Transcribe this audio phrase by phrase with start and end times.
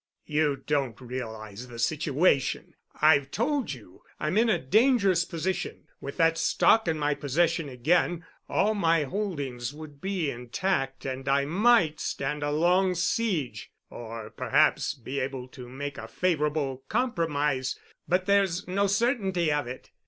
[0.25, 2.73] "You don't realize the situation.
[3.03, 5.83] I've told you I'm in a dangerous position.
[5.99, 11.45] With that stock in my possession again, all my holdings would be intact and I
[11.45, 18.87] might stand a long siege—or perhaps be able to make a favorable compromise—but there's no
[18.87, 19.91] certainty of it.